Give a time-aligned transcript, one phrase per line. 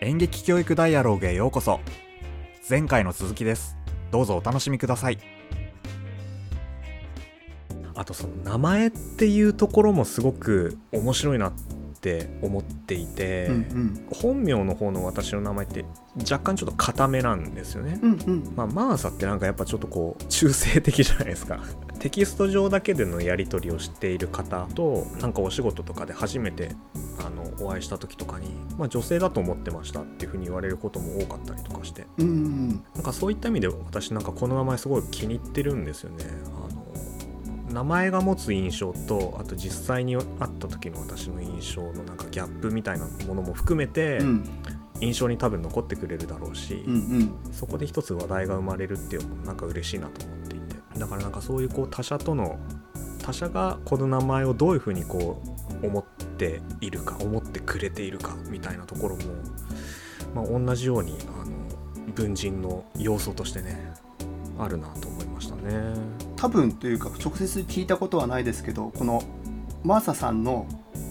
[0.00, 1.80] 演劇教育ダイアログへようこそ。
[2.70, 3.76] 前回の続きです。
[4.12, 5.18] どうぞお楽しみください。
[7.96, 11.52] あとその名前っていうところもすごく面白いなっ
[12.00, 14.06] て思っていて、うんうん。
[14.10, 15.84] 本名の方の私の名前って
[16.20, 18.52] 若干ちょっと固めなんですよね、うんうん。
[18.56, 21.60] まあ、マーサってなんかやっぱちょっとこう中性的じゃないですか。
[21.98, 26.76] テキスト上だけでのやり取りをしている方となんかお仕事とかで初めて
[27.18, 28.46] あのお会いした時とかに、
[28.78, 32.06] まあ、女性だと思ってましたっていうふうに言われることも多かったりとかして。
[32.18, 32.68] うんうん。
[32.94, 36.24] なんかそういった意味で私なんかこの名前すごい気に入ってるんですよね
[37.78, 40.24] 名前が持つ印象とあと実際に会っ
[40.58, 44.44] た時の私の印象のなんかギャップみたいなものも含めてうん。
[45.00, 47.52] 印象に多分残ってくれるだろうし、うんうん。
[47.52, 50.74] そこで一つ話題が生まれるっていうのもなんか嬉しいなと思っていて。
[50.98, 52.58] だからなんかそういうこう他者との
[53.22, 55.40] 他者がこの名前をどういうふうにこ
[55.80, 59.22] う思っているか思ってくれているかみたいなところも、
[60.34, 63.92] まあ、同じようにあの文人の要素としてね
[64.58, 66.27] あるなと思いましたね。
[66.38, 69.22] 多分というか直接聞いたことはないですけどこの
[69.82, 70.66] マーサさんの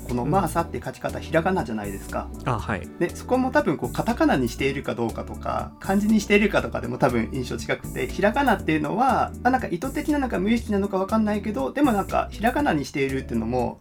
[0.08, 2.30] この「マーサ」って書き方、ひらがなじゃないですか。
[2.46, 2.88] あはい。
[3.00, 13.80] でそこも多分こうカタカナにしているかどうかとか漢字にしているかとかでも多分印象近くてひらがなっていうのは、まあ、なんか意図的なのか無意識なのか分かんないけどでもなんかひらがなにしているっていうのも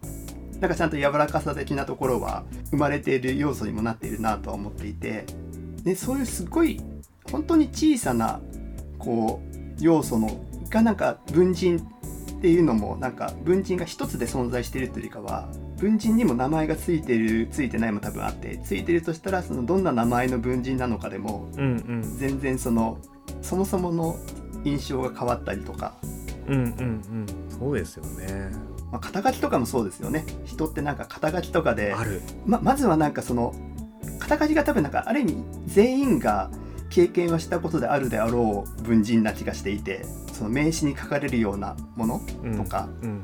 [0.60, 5.24] なんかちゃんと柔らかさ的なところは生まれている要素にもなっているなとは思っていて。
[5.82, 6.80] でそういうすごい
[7.30, 8.40] 本当に小さな
[8.98, 21.64] こう要素のがなんか文人っていうのもなんか文人が一つで存在しているというよりかは文人にも名前がついてるついてないも多分あってついてるとしたらそのどんな名前の文人なのかでもうんう
[21.94, 22.98] ん全然その
[23.42, 24.16] そもそもの
[24.64, 25.94] 印象が変わったりとか、
[26.48, 27.26] うんうんうん。
[27.48, 28.50] そうですよね。
[28.90, 30.24] まあ、肩書きとかもそうですよね。
[30.44, 32.22] 人ってなんか肩書きとかである。
[32.44, 33.54] ままずはなんかその
[34.18, 36.50] 肩書きが多分なんかある意味全員が
[36.90, 40.04] 経験はしたことであるであろう文人な気がしていて
[40.36, 43.22] その名刺に書かれるようなものうんとか、うんうん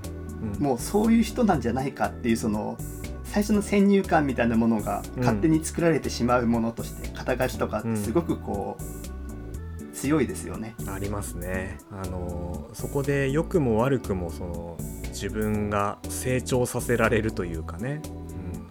[0.58, 2.76] もうそういう人なんじゃないかっていうその
[3.22, 10.74] 最初の先入観みたいなものがうん勝手に作られてしまうものとして、肩書きとかってすごくこう、強いですよね。
[10.88, 11.78] ありますね。
[11.92, 14.76] あのそこで良くも悪くもその
[15.10, 18.02] 自分が成長させられるというかね、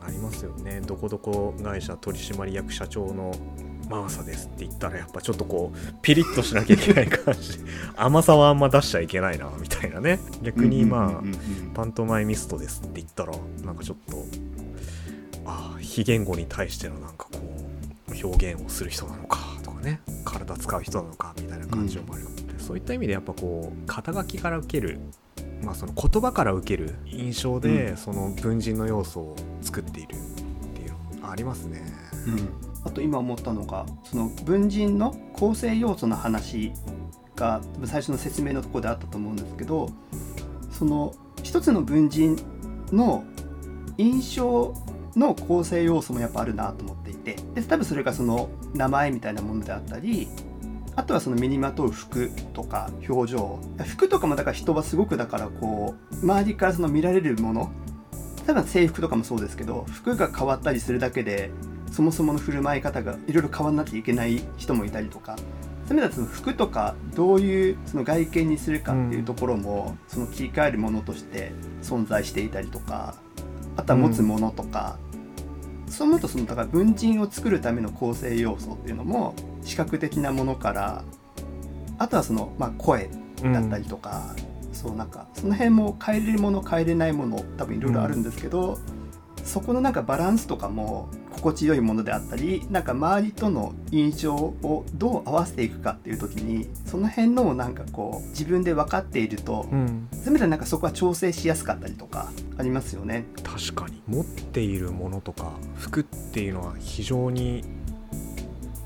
[0.02, 0.82] うん、ありますよね。
[0.82, 3.32] どこどこ会社取締役社長の
[3.92, 7.60] マーサですって言ったらやっぱちょっとこうピリッとしなきゃいけない感じ。
[7.98, 10.20] 甘さはあんま出しちゃいけないなみたいなね。
[10.42, 11.72] 逆にまあ、うんうんうんうん。
[11.74, 13.34] パントマイミストですって言ったら
[13.66, 14.26] なんかちょっと
[15.46, 17.40] ああ非言語に対してのなんかこ
[18.08, 20.00] う表現をする人なのかとかね。
[20.24, 22.24] 体使う人なのかみたいな感じもある、
[22.60, 25.00] そういった意味でやっぱこう肩書きから受ける
[25.64, 27.98] まあその言葉から受ける印象で、うん。
[27.98, 30.18] その文人の要素を作っているっ
[30.74, 31.84] ていうのありますね。
[32.28, 36.72] うんあと今思ったのがその文人の構成要素の話
[37.36, 39.90] が最初の説明のところであったと思うんですけど
[40.72, 42.38] その一つの文人
[42.92, 43.24] の
[43.98, 44.74] 印象
[45.16, 50.28] の構成要素もやっぱあるなと思っていてで多分それがその名前みたいなものであったり
[50.96, 53.60] あとはその身にまとう服とか表情。
[53.86, 57.72] 服とかもだから人はすごくだからこう周りからその見られるもの
[58.46, 61.52] 多分制服とかもそうですけど服が変わったりするだけで
[61.92, 65.36] そもそもの振る舞い方がいろいろ変わんなきゃいけない人もいたりとか
[65.88, 71.52] そういう意味ではその服とかどういうその外見にするかっていうところも、その切り替えるものとして
[71.82, 73.16] 存在していたりとか
[73.76, 74.98] あとは持つものとか、
[75.88, 81.04] そう思うとそのだから文人を作るための構成要素っていうのも視覚的なものから
[81.98, 83.10] あとはその、まあ、声
[83.44, 84.34] だったりとか、
[84.72, 88.80] そうなんかその辺も変えれるもの変えれないもの多分いろいろあるんですけど、
[89.44, 103.26] そこのなんかバランスとかも心地よいものであったりなんか周りとの印象をどう合わせていくかっていう時にその辺のもなんかこう自分で分かっていると、うん、そういう意味ではなんかそこは調整しやすかったりとかありますよね。
[103.44, 107.64] 確かに持っているものとか服っていうのは非常に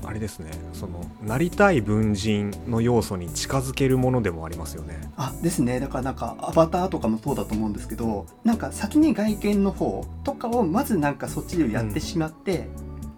[0.06, 0.52] あれですね。
[0.72, 5.10] そのなりたい文人の要素に近づけるものでもありますよね。
[5.16, 5.80] あですね。
[5.80, 12.68] だからなんかアバターとかもそうだと思うんですけどなんか先に外見の方とかをまずなんかそっちでやってしまって、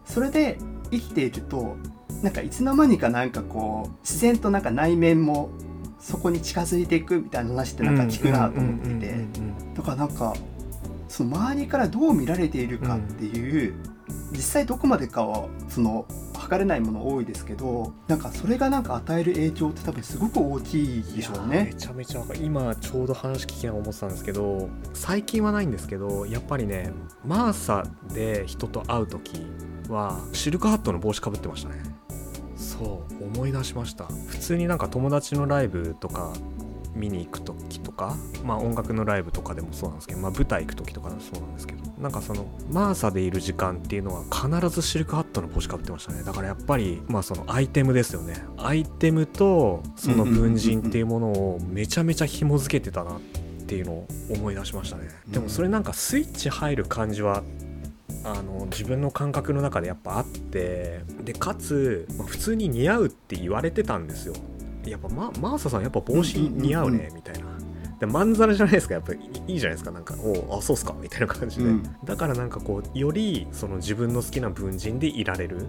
[0.06, 0.58] それで
[0.90, 1.76] 生きていると
[2.22, 5.50] なんかいつの間にかなんかこう自然となんか内面も
[6.00, 9.14] そこに近づいていくみたいな話ってなんか聞くなと思っていて
[9.74, 10.34] だからなんか
[11.08, 13.74] その周りからどう見られているかっていう、
[14.32, 16.06] 実際どこまでかはその
[16.48, 21.74] 測れないもの多いですけどなんかそれがなんか与える影響って多分すごく大きいでしょうめね。
[21.76, 26.90] ちゃめちゃ今ちょうど話聞きながら思ってたんですけど最近はないんですけどやっぱりね
[27.24, 29.46] マーサで人と会う時
[29.88, 31.82] はシルクハットの帽子かぶってましたね。
[32.56, 33.24] そう。
[33.24, 34.06] 思い出しました。
[34.26, 36.32] 普通になんか友達のライブとか
[36.94, 46.22] 見に行く時とかまあ音楽のライブとかでもそうなんですけど、まあ、舞台行く時とかでもそうなんですけどなんかそのマーサでいる時間っていうのは必ずシルクハットの帽子かぶってましたね。
[46.22, 48.36] だからやっぱりまあそのアイテムですよね。
[48.56, 53.20] アイテムとその文人っていうものをめちゃめちゃ紐付けてたなっ
[53.66, 55.08] ていうのを思い出しましたね。
[55.28, 57.42] でもそれなんかスイッチ入る感じは
[58.24, 64.34] あの自分の感覚の中でやっぱあってでかつ、まあ、普通に似合うって言われてたんですよ
[64.90, 67.46] やっぱママーサさんやっぱ帽子似合うねみたいな。
[67.98, 69.18] でまんざらじゃないですかやっぱい
[69.48, 71.82] いいじゃないですかなんか「おあそうっすか」みたいな感じで、うん。
[72.04, 75.66] だからなんかこうよりその自分の好きな文人でいられる。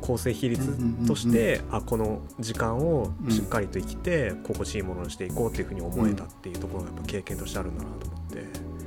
[0.00, 8.78] 構成比率として、あこの時間をしっかりと生きて心地いいものにしていこうっていうふうに思えたっていうところがやっぱ経験としてあるんだなと思って。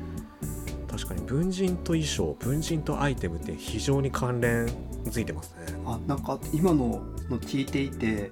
[0.89, 4.65] 確かに文人と衣装文人とアイテムって非常に関連
[5.05, 5.79] づいてますね。
[5.85, 8.31] あなんか今のの聞いていて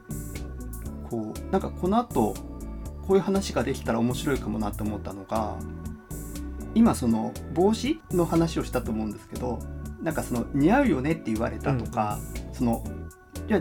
[1.09, 2.33] こうなんかこの後
[3.07, 5.57] こういう話ができたら面白いかもなって思ったのが
[6.75, 9.59] 今その帽子の話をしたと思うんですけど
[10.01, 12.19] なんかその似合うよねって言われたとか、
[12.53, 12.83] その
[13.49, 13.59] いや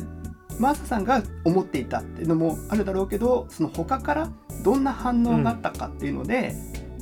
[0.61, 4.31] マーサさんが思っていたっていうのもあるだろうけどその他から
[4.63, 6.55] どんな反応があったかっていうので、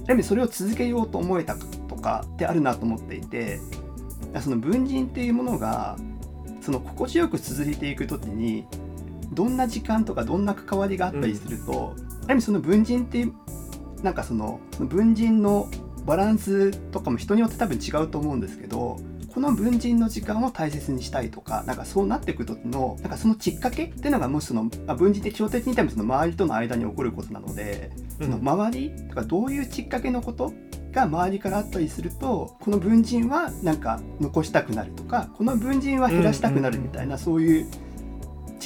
[0.07, 3.61] やはりそれを続けようと思えたかとかってあるなと思っていて
[4.41, 5.97] その文人っていうものが
[6.61, 8.67] その心地よく続いていく時に
[9.33, 13.27] どんな時間とかどんな関わりがあったりすると、やはりその文人って
[14.03, 15.69] なんかそのその文人の
[16.05, 18.97] バランスとかも人によって多分違うと思うんですけど
[19.35, 30.55] この文人の時間を大切にしたいとかなんかそうなっていく時のなんかそのきっかけっていうのがもしそのあ文人って基本的に多分その周りとの間に起こることなのでその周りとかどういうきっかけのこと
[30.93, 37.71] が周りからあったりするとこの文人はなんか残したくなるとかこの文人は減らしたくなるみたいなそういう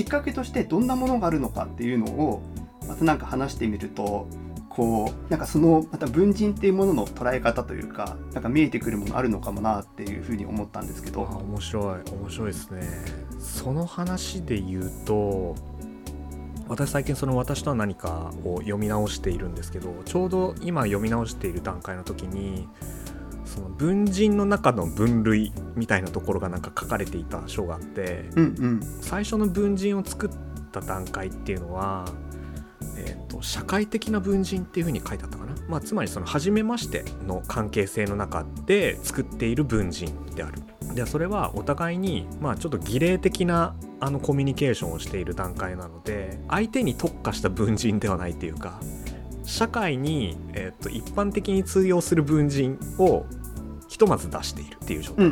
[0.01, 2.41] きっかけとしてどんなものがあるのかっていうのを
[2.89, 4.29] またなんか話してみると
[4.71, 11.25] こうなんかそのまた文人っていうものの捉え方というかなんか見えてくるものあるのかもなっていうふうに思ったんですけど。
[11.25, 12.81] 面白い面白いですね
[13.39, 15.55] その話で言うと
[16.67, 22.69] 私最近その「私とは何か」を読み直しているんですけどちょうど今読み直している段階の時に
[23.61, 28.81] その文人の中の分類みたいなところがなんか書かれていた章があってうんうん。
[29.03, 30.31] 最初の文人を作っ
[30.73, 32.07] た段階っていうのは、
[32.97, 40.63] えー、と社会的な文人っていうふうに書いてあったかな、まあ、つまりその初めましての関係性の中で作っている文人である。
[40.95, 48.81] でそれはお互いに、まあ、ちょっと儀礼的なあのコミュニケーションをしている段階なので相手に特化した文人ではないっていうか
[49.45, 53.40] 社会に、えー、と一般的に通用する文人をひ
[54.01, 55.31] とまず出しているっていう状態。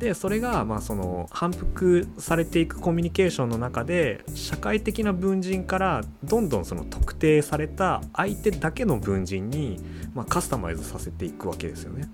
[0.00, 9.78] でそれがまあその反復されていくコミュニケーションの中で社会的な文人からどんどんその特定された相手だけの文人に
[10.12, 12.08] まあカスタマイズさせていくわけですよね。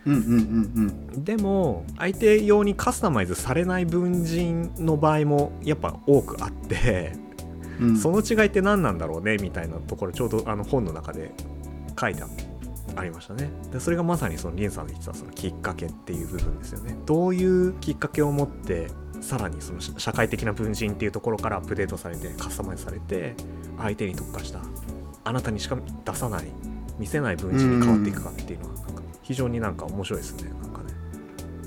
[1.16, 7.14] でも相手用にカスタマイズされない文人の場合もやっぱ多くあって
[7.80, 7.88] うん。
[7.88, 11.32] うんその違いって何なんだろうねみたいなところちょうどあの本の中で
[11.98, 12.26] 書いてあ
[13.02, 13.50] りましたね。
[13.70, 16.96] でそれがまさにそのリンさんが言ってたそのきっかけっていう部分ですよね。
[17.06, 18.88] どういうきっかけを持って
[19.20, 23.34] さらにその社社会的な文人っていうところからアップデートされてカスタマイズされて
[23.78, 24.60] 相手に特化した
[25.24, 26.46] あなたにしか出さない
[26.98, 30.50] 見せない文人に変わっていくかっていうのはなんか非常になんか面白いですね。
[30.60, 30.94] なんかね。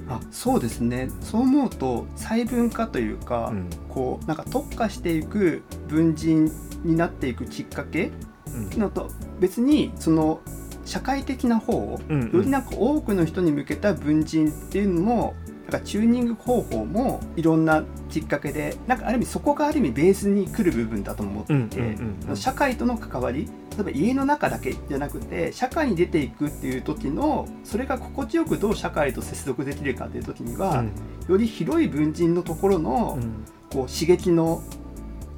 [0.07, 1.09] あそうですね。
[1.21, 3.69] そう思うと細分化というか、うん。
[3.89, 6.51] こうなんか特化していく文人
[6.83, 8.11] になっていくきっかけ
[8.47, 8.79] うん。
[8.79, 10.41] のと別にその
[10.85, 21.97] 社会的な方うんよりなんか多くの人に向けた文人っていうのもなんかチューニング方法もいろんなきっかけでなんかある意味そこがある意味ベースに来る部分だと思っていて、
[22.35, 30.85] 社会との関わり例えば家の中だけじゃなくて社会に出ていくっていう時のそれが心地よくどう社会と接続できるかっていう時には、
[31.27, 33.45] より広い文人のところの、うん。
[33.71, 34.63] こう刺激の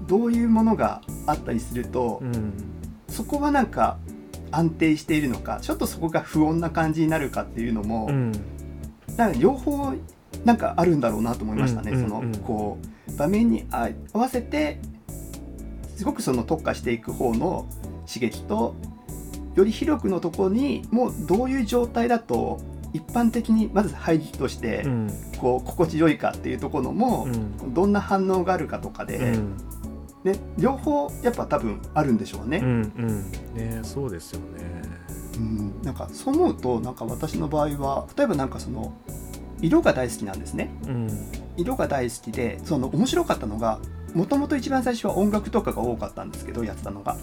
[0.07, 2.53] どういうものがあったりすると、うん。
[3.07, 3.97] そこはなんか
[4.51, 8.31] 安定しているのかちょっとそこが不穏な感じになるかっていうのも、うん。
[9.15, 9.93] なんか両方
[10.45, 11.91] なんかあるんだろうなと思いましたね。
[11.91, 12.77] うんそのこ
[13.09, 14.79] う場面にあ合わせて
[15.95, 17.67] すごくその特化していく方の
[18.05, 18.75] 刺激と
[19.55, 22.59] より広くのところにもうどういう状態だと
[22.93, 25.09] 一般的にまず配置としてうん。
[25.37, 27.73] こう心地よいかっていうところもう、ん。
[27.73, 29.57] どんな反応があるかとかで、うん
[30.23, 32.57] ね、両方やっぱ多分あるんでしょうね。
[32.57, 33.31] うんうん。
[33.55, 34.81] ねそうですよね。
[35.37, 38.93] うん、なんかそう思うとなんか私の場合は例えばなんかその
[39.61, 40.71] 色が大好きなんですね。
[40.87, 41.09] うん。
[41.57, 43.79] 色が大好きでその面白かったのが
[44.13, 47.17] もともと一番最初は音楽とかが多かったんですけどやってたのが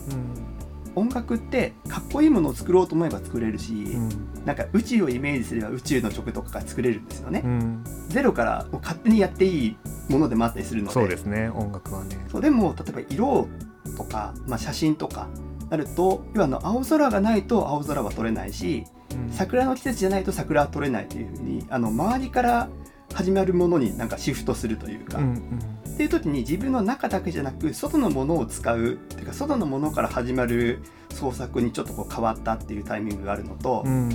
[0.96, 4.08] 音楽ってかっこいいものを作ろうと思えば作れるし、うん。
[4.44, 7.84] なんか宇宙をイメージすれば宇宙の曲とかが作れるんですよね、うん。
[8.08, 9.76] ゼロからもう勝手にやっていい
[10.08, 10.94] ものでもあったりするので。
[10.94, 12.24] そうですね音楽はね。
[12.30, 13.48] そうでも例えば色
[13.96, 15.28] とか、まあ、写真とか
[15.70, 19.32] なると要はあの青空がないと青空は撮れないしうん。
[19.32, 22.68] 桜の季節じゃないと桜は撮れないというふうにあの周りから
[23.14, 30.80] 始まるものになんかシフトするというか、うんっていう時に自分の中だけじゃなく外のものを使うっていうか外のものから始まる
[31.10, 33.84] 創作にちょっとこう変わったっていうタイミングがあるのと。
[33.86, 34.10] う、ん。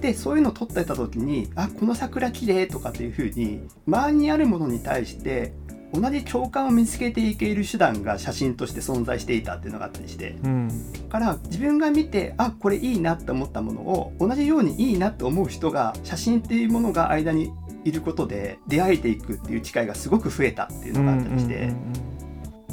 [0.00, 5.52] でそういうのを撮ってた時にあこの桜綺麗とかっていうふうに周りにあるものに対して
[5.92, 10.36] 同じ共感を見つけていける手段が写真として存在していたっていうのがあったりして。
[10.44, 10.68] うん。
[10.68, 10.74] だ
[11.08, 17.50] から自分が見てあこれいいなって思ったものを同じようにいいなって思う人が写真っていうものが間に
[17.88, 21.72] いることで出会えていくっていう機会がすごく増えたっていうのがあったりして。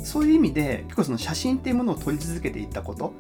[0.05, 3.13] そういう意味で結構その写真っていうものを撮り続けていったこと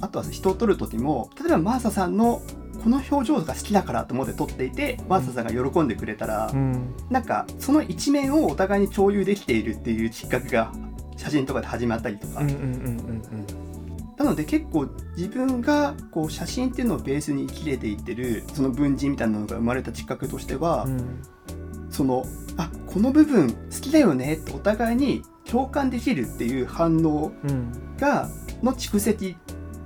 [0.00, 2.40] あとは人を撮る時も例えばマーサさんの
[2.82, 6.94] この表情が好きだからと思って撮っていてマーサさんが喜んでくれたら、うん。
[7.10, 10.72] なんかその一面をお互いに共有できているっていうきっかけが
[11.16, 21.22] 写真とかで始まったりとか、なので結構自分がこう写真っていうのをベースに生きれていってるその文人みたいなのが生まれたきっかけとしては、うんうん
[21.92, 27.72] そのあこの部分好きだよねってお互いに共感できるっていう反応うん。
[27.98, 28.28] が
[28.62, 29.36] の蓄積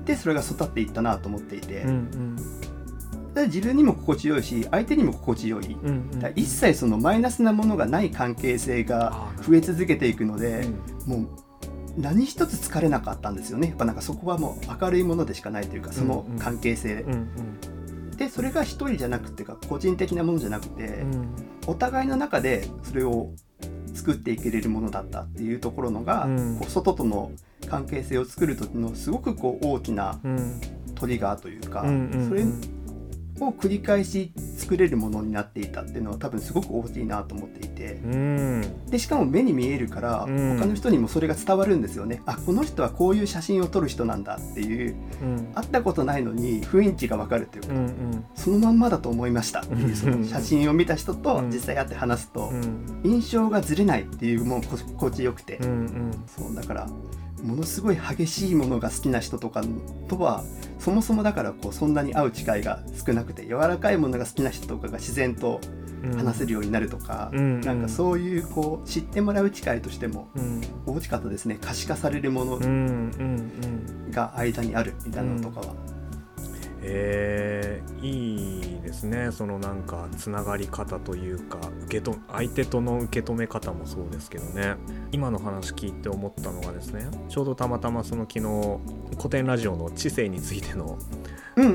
[0.05, 2.37] でそれが育っていったなと思っていて、うん
[3.37, 3.47] うん。
[3.49, 10.69] 自分にも心地よいし相手にも心地よい、うんうん一切そのマイナスなものがない関係性が増え続けていくので
[11.07, 11.11] う、ん。
[11.11, 11.29] もう
[11.99, 13.69] 何一つ疲れなかったんですよね。
[13.69, 17.29] やっぱなんかそこはもう明るいものでしかないというかその関係性、うんうん
[18.17, 21.29] でそれが一人じゃなくてか個人的なものじゃなくて、うん。
[21.67, 23.31] お互いの中でそれを
[23.95, 26.59] 作っていけれるものだったっていうところのが、うん。
[26.59, 27.33] こう外との
[27.69, 30.61] 関係性を作る時のすごくこう大きなうん。
[30.95, 32.29] トリガーというか、うんうん。
[32.29, 32.45] それ
[33.41, 37.95] を繰り返し作れるものになっていたっていうのは多分すごく大きいなと思っていて。
[38.05, 38.87] うん。
[38.87, 40.57] でしかも目に見えるから、うん。
[40.59, 42.23] 他の人にもそれが伝わるんですよね。
[42.27, 44.97] あこの人はこういう写真を撮る人なんだっていう。
[45.23, 45.53] うん。
[45.55, 48.25] 会ったことないのに雰囲気がわかるっていうか、うんうん。
[48.35, 51.51] そのまんまだと思いましたっていうそうんの写真を見た人とうん。
[51.51, 53.01] 実際会って話すとうん。
[53.05, 56.25] 印象がずれないっていうもうこ心地よくて、うんうん。
[56.27, 56.89] そうだから
[57.43, 59.63] ものすごい激しいものが好きな人とか
[60.09, 60.43] とは
[60.79, 65.61] そもそもだからこうそんなに会う機会が少なくて柔らかいものが好きな人とかが自然と
[66.03, 66.17] うん。
[66.17, 67.61] 話せるようになるとか、うん。
[67.63, 70.61] なんかそういうこう知ってもらう機会としてもうん。
[70.87, 71.59] 大きかったですね。
[71.61, 72.59] 可視化されるもの
[74.11, 75.75] が間にあるみたいなのとかは。
[76.89, 79.31] えー、いいですね。
[79.33, 84.77] そのなんかつながり方というか受けと相手との受け止め方もそうですけどね。
[85.11, 90.99] 今の話聞いて思ったのがですねちょうどたまたまその昨日古典ラジオの知性についての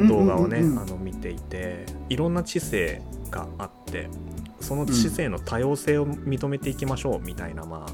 [0.08, 0.62] 動画をね
[1.00, 4.10] 見ていていろんな知性があって
[4.60, 7.94] その知性の多様性を認めていきましょうみたいな、まあ、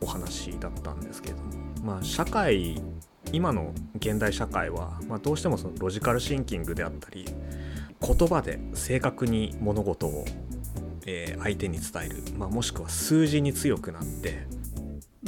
[0.00, 1.42] お話だったんですけども、
[1.84, 2.82] まあ、社会
[3.32, 7.24] 今の現代社会は、まあ、どうしてもそのロジカルシンキングであったり
[8.00, 10.24] 言葉で正確に物事を、
[11.06, 14.46] えー相手に伝える、まあ、もしくは数字に強くなって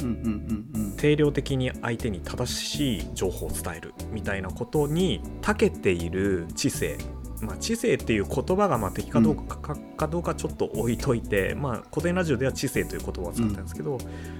[0.01, 0.97] うんうんうんうん。
[0.97, 6.97] 定量的に相手に正しい情報を伝えるみたいなことに長けている知性、
[7.43, 13.97] まあ、知性っていう言葉がまあ敵かどうか,、かかどうかちょっと置いといて、まあ、古典ラジオでは知性という言葉を使ったんですけど、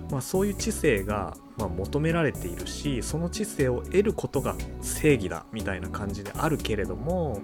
[0.10, 7.42] まあ、そういう知性がまあ求められているしその知性を得ることが正義だみたいな感じであるけれども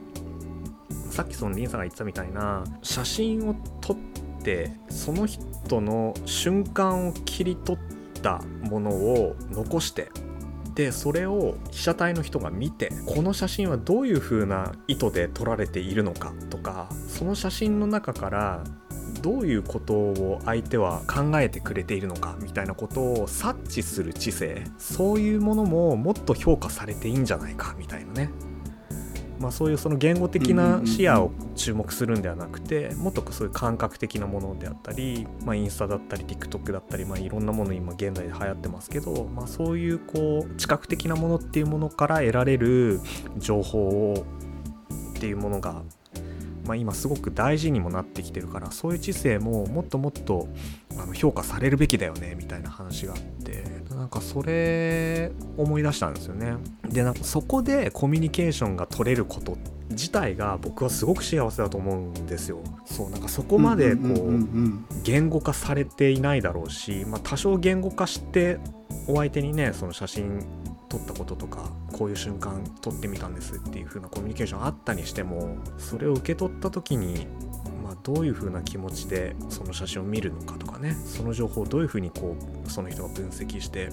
[1.09, 3.97] さっきそのリンさんが言ってたみたいな写真を撮っ
[4.43, 10.09] てその人の瞬間を切り取ったものを残して
[10.79, 18.63] でそれを被写体の人が見てこの写真はどういう風な意図で撮られているのかとかその写真の中から
[19.21, 28.29] どういうことを相手は考えてくれているのかみたいなことを察知する知性そういうものももっと評価されていいんじゃないかみたいなね。
[29.39, 42.99] まあそういうその言語的な視野を注目するんではなくてもっとそういう感覚的なものであったり、まあ、インスタだったり TikTok だったり、まあ、いろんなもの今現代で流行ってますけど、まあ、そういうこう知覚的なものっていうものから得られる
[43.37, 44.25] 情報を
[45.17, 45.83] っていうものが、
[46.65, 50.47] まあ、今すごく大事にもなってきてるからそういう知性ももっともっと
[50.97, 53.63] あの評価されるべきだよねみたいな話があって
[53.99, 56.53] なんかそれ思い出したんですよね。
[56.87, 59.57] でなんかそこでコミュニケーションが取れること
[59.89, 62.63] 自体が僕はすごく幸せだと思うんですよ。
[62.85, 68.59] そうなんかそこまでこう言語化されていないだろうし、まあ、多少言語化して
[69.05, 70.45] お相手にねその写真
[70.87, 77.48] 撮ったこととかこういう瞬間撮ってみたんですっていう風なコミュニケーションあったにしてもそれを受け取った時に、まあ、
[78.03, 83.89] どういう風な気持ちでその写真を見るのかとかねその情報をどういう風にこうその人が分析して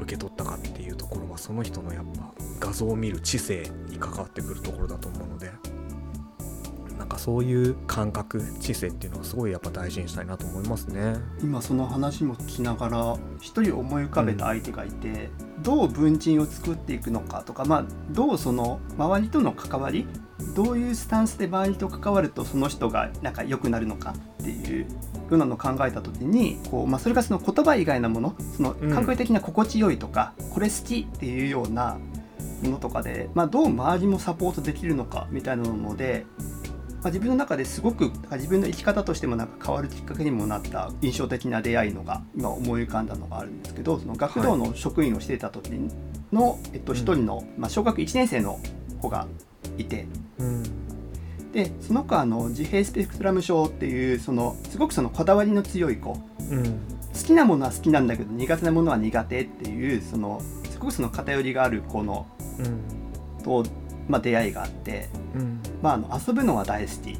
[0.00, 5.50] 受け取ったかっていうところはその人のやっぱ画像を見る知性に関わってくるところだと思うので。
[6.98, 20.08] なんかそういう感覚知性っていうのはすごいやっぱ大事にしたいなと思いますね今その話も聞きながら一人思い浮かべた相手がいて、うん、どう文鎮を作っていくのかとか、まあ、どうその周りとの関わり
[20.54, 24.88] どういうスタンスで周りと関わるとその人がなんか良くなるのかっていうよ
[25.30, 31.98] うなのを考えた時にこう、まあ、それがその言葉以外のものその感覚的な心地よいとか、うん、これ好きっていうような
[32.62, 36.26] ものとかで、まあ、どう周りもサポートできるのかみたいなので
[36.98, 45.70] まあ、自分の中ですごく自分の生き方としてもなんか変わるきっかけにもなった印象的な出会いのが今思い浮かんだのがあるんですけどその学童の職員をしていた時
[46.32, 48.58] の、はい、えっと、一人の、まあ、小学1年生の
[49.00, 49.28] 子が
[49.78, 50.06] いて、
[50.38, 50.62] うん、
[51.52, 56.18] でその子はあの自閉スペクトラム症っていうそのすごくそのこだわりの強い子、
[56.50, 56.70] うん、好
[57.24, 62.26] きなものは好きなんだけど苦手なものは苦手っていうそのすごくその偏りがある子の、
[62.58, 63.64] うん、と
[64.08, 67.18] まあ、出会いがあって、うん、まあ、あの遊ぶのは大好き。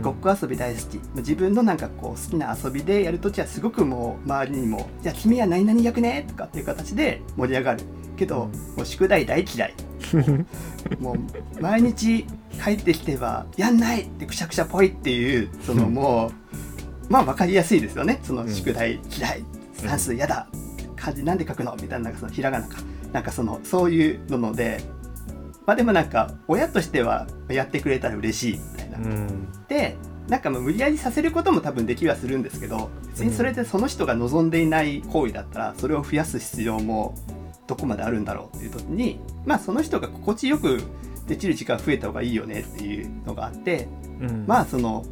[0.00, 1.00] ごっこ遊び大好き。
[1.16, 7.82] 自分のなんかこう好きな遊びでやるときはすごくもう周りにも「じゃあ君は何々役ね」とかっていう形で盛り上がる
[8.16, 9.74] けど、もう宿題大嫌い
[11.00, 12.26] もう毎日
[12.62, 16.30] 帰ってきては「やんない!」ってくしゃくしゃぽいっていうそのも
[17.08, 20.46] うまあ分かりやすいですよねその宿題嫌い算数嫌だ
[20.96, 22.78] 漢字なんで書くのみたいななんかそのひらがなか
[23.12, 24.80] なんかそのそういうので
[25.66, 28.98] まあでもなんか親としてはやってくれたら嬉しいみたいな。
[28.98, 29.96] うん、で
[30.28, 37.14] なんか無理やりさせることも多分できはするんですけど別にそれでその人が望んでいない行為だったらそれを増やす必要も
[37.66, 40.82] どこまであるんだろうっていう時にまあその人が心地よく
[41.26, 43.88] できる時間増えた方がいいよねっていうのがあって、
[44.20, 45.04] うん、まあその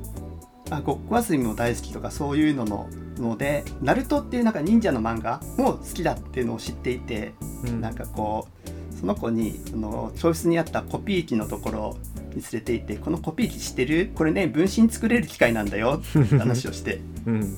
[0.70, 7.34] あごっこ遊びも大好きとかそういうののので「ナルトっていうなんか忍者の漫画も好きだっていうのを知っていて、
[7.64, 11.96] うん、なんかこうその子にその教室にあったコピー機のところ
[12.34, 14.12] に連れて行って「このコピー機知ってる？
[14.14, 17.56] これね分身作れる機械なんだよ」って話をして「うん、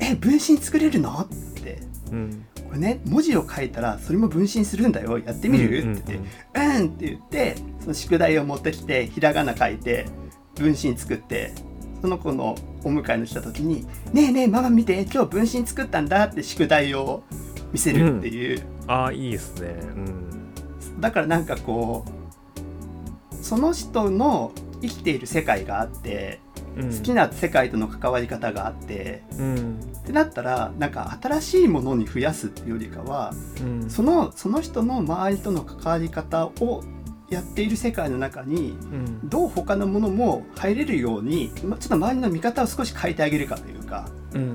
[0.00, 1.80] え分身作れるの?」って、
[2.12, 5.18] うん、これね文字を書いたらそれも分身するんだよ。
[5.18, 10.06] やってみる、うん、って言って「うん」って言ってその宿題を持ってきてひらがな書いて
[10.54, 11.52] 分身作って
[12.00, 12.54] その子の
[12.84, 17.24] お迎えの来た時に「ねえねえママ見て今日分身作ったんだ」って宿題を
[17.72, 19.74] 見せるっていう、うん、ああいいですね。
[19.80, 21.00] うん。
[21.00, 36.82] だからなんかこうその人の生きている世界があって、うん、好きな世界との関わり方があって、うん、ってなったらなんか新しいものに増やすっていうよりかは、うん、そのその人の周りとの関わり方を
[37.30, 38.76] やっている世界の中に、
[39.22, 44.44] どう他のものも入れるようにちょっと周りの見方を少し変えてあげるかというか、うんう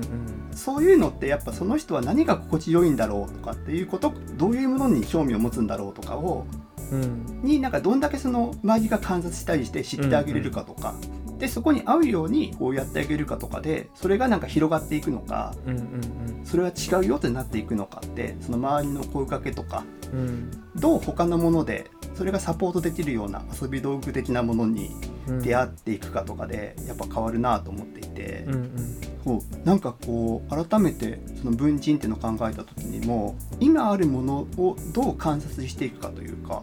[0.52, 6.46] そういうのってやっぱその人は何が心地よいんだろうとかっていうことどういうものに興味を持つんだろうとかを、
[6.90, 15.80] うん、になんかどんだけその周りが観察したりして知ってあげれるかとか、うんうん、でそこに合うようにこうやってあげるかとかでそれがなんか広がっていくのか、うんうん
[16.38, 24.90] うん、それは違うよってなっていくのかってその周りの声かけとか、うん、どう他のものでそれがサポートできるような遊び道具的なものに
[25.42, 36.62] 出会っていくかとかでやっぱ変わるなと思っていて、うんうん、そうなんかこう改めてその文人っていうのを考えた時にも今あるものをどう観察していくかというか、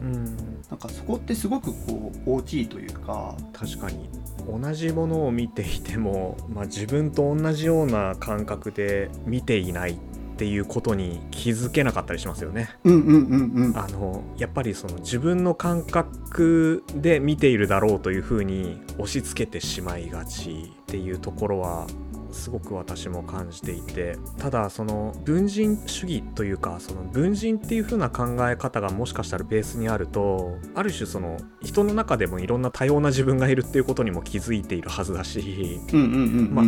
[0.00, 0.36] うん、
[0.72, 3.36] なんかそこってすごくこう大きいというか。
[3.52, 4.08] 確かに。
[4.50, 9.96] 同じものを見ていても、まあ、自分と同じような感覚で見ていないっ
[10.38, 12.70] ていうことに気づけなかったりしますよね。
[12.86, 21.86] あのやっぱりその自分の感覚で見ているだろうというふうに押し付けてしまいがちっていうところは
[22.32, 35.80] すごく私も感じていてただその文人主義というかその文人っていう風な考え方がもしかしたらベースにあるとある種その人の中でもいろんな多様な自分がいるっていうことにも気づいているはずだし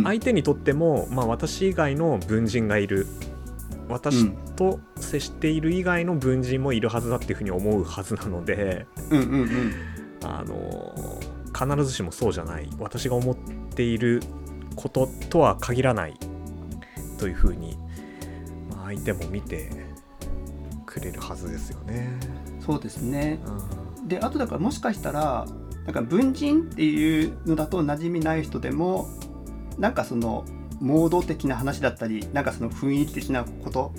[0.03, 3.07] 相手にとっても、まあ、私以外の文人がいる
[3.87, 8.87] 私と接している以外の文人もいるはずだっていうふうに思うはずなので、
[10.23, 11.19] あの
[11.53, 12.69] 必ずしもそうじゃない。
[12.79, 14.21] 私が思っている
[14.75, 16.17] こととは限らない
[17.17, 17.77] というふうに、
[18.71, 19.69] まあ、相手も見て
[20.85, 22.09] くれるはずですよね。
[22.59, 23.39] そうですね。
[23.99, 24.07] うん。
[24.07, 25.45] であとだからもしかしたら
[25.85, 29.07] なんか文人っていうのだと馴染みない人でも
[29.77, 30.45] なんかその
[30.79, 33.91] モード的な話だったりなんかその雰囲気的なこと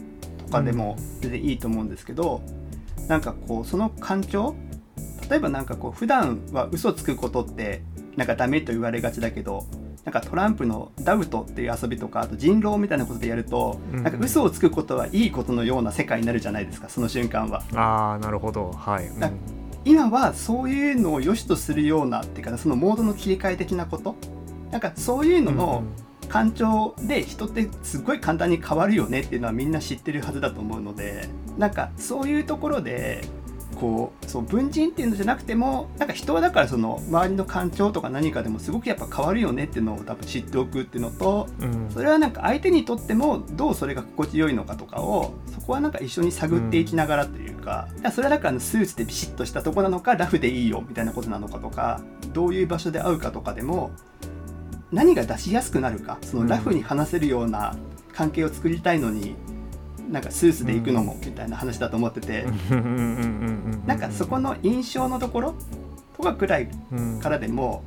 [0.46, 2.42] とかでも全然いいと思うんですけど、
[3.08, 4.54] なんかこうその感情
[5.28, 7.82] 例えばなんかこう普段は嘘つくことって
[8.16, 9.66] なんかダメと言われがちだけど
[10.06, 17.64] なんかトランプのダウトっていう遊びとかあと人狼みたいなことでやると、うんなんか嘘をつくことはいいことのような世界になるじゃないですかその瞬間は。
[17.74, 18.70] ああなるほど。
[18.70, 19.18] はい、うん。
[19.18, 19.30] だ
[19.84, 24.14] 今はそういうのを良しとするようなっていうかそのモードの切り替え的なこと？
[24.70, 25.82] なんかそういうのの
[26.28, 33.24] 感情で人ってすっごい簡単に変わるよねっていうのはみんな知ってるはずだと思うのでなんかそういうところで
[33.80, 52.00] こうそう文人っていうのじゃなくてもなんか人はだからその周りの感情とか何かでもすごくやっぱ変わるよねっていうのを多分知っておくっていうのとうんそれはなんか相手にとってもどうそれが心地よいのかとかをそこはなんか一緒に探っていきながらというか,、それはだからスーツでビシッとしたとこなのかラフでいいよみたいなことなのかとか
[52.32, 53.90] どういう場所で会うかとかでも
[54.92, 57.76] 何が出しやすくなるかそのラフに話せるような
[58.12, 59.36] 関係を作りたいのに、
[60.08, 62.46] なんかスーツで行くのもみたいな話だと思ってて、
[63.86, 65.54] なんかそこの印象のところ
[66.16, 67.82] とかくらいうんからでも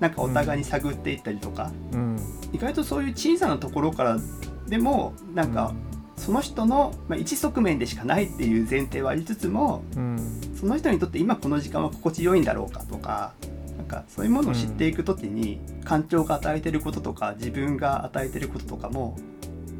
[0.00, 2.16] なんかお互いに探っていったりとか、うん
[2.52, 4.18] 意外とそういう小さなところから
[4.66, 5.74] でもなんか
[6.16, 13.34] その人の、まあ、一側面でしかないっていう前提はありつつもうんその人にとって今この時間は心地よいんだろうかとか
[13.76, 19.18] なんかそういうものを知っていく時に感情が与えてることとか自分が与えてることとかも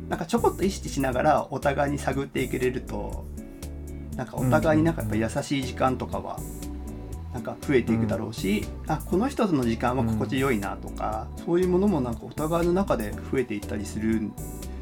[0.09, 3.27] なんかちょこっと意識しながらお互いに探っていけれると
[4.14, 6.38] なんかお互いになんかやっぱ優しい時間とかは
[7.35, 14.23] なんか増えていくだろうし、あこの人との時間は心地よいなとか、そういうものもなんかお互いの中で増えていったりする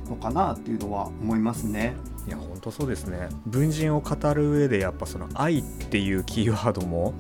[0.09, 1.97] のかなっていうのは思いますね。
[2.29, 3.29] いや本当そうですね。
[3.47, 7.13] 文人を語る上でやっぱその愛っていうキーワードも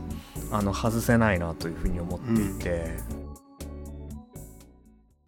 [0.52, 2.96] あの外せないなというふうに思っていて、